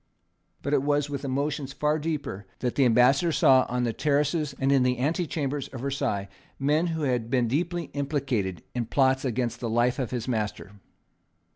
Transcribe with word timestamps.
But 0.63 0.73
it 0.73 0.81
was 0.81 1.11
with 1.11 1.23
emotions 1.23 1.73
far 1.73 1.99
deeper 1.99 2.47
that 2.57 2.73
the 2.73 2.85
Ambassador 2.85 3.31
saw 3.31 3.67
on 3.69 3.83
the 3.83 3.93
terraces 3.93 4.55
and 4.57 4.71
in 4.71 4.81
the 4.81 4.97
antechambers 4.97 5.67
of 5.67 5.81
Versailles 5.81 6.27
men 6.57 6.87
who 6.87 7.03
had 7.03 7.29
been 7.29 7.47
deeply 7.47 7.91
implicated 7.93 8.63
in 8.73 8.87
plots 8.87 9.23
against 9.23 9.59
the 9.59 9.69
life 9.69 9.99
of 9.99 10.09
his 10.09 10.27
master. 10.27 10.71